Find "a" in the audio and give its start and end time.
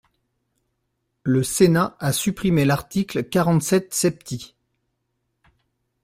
1.99-2.11